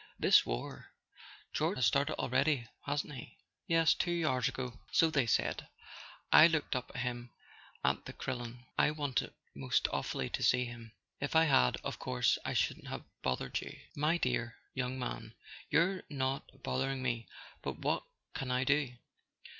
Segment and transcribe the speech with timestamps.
[0.19, 3.93] "This war.—George has started already, hasn't he?" "Yes.
[3.93, 7.29] Two hours ago." "So they said—I looked him
[7.83, 8.65] up at the Crillon.
[8.79, 12.53] I w r anted most awfully to see him; if I had, of course I
[12.53, 15.35] shouldn't have bothered you." "My dear young man,
[15.69, 17.27] you're not bothering me.
[17.61, 18.01] But what
[18.33, 18.93] can I do?"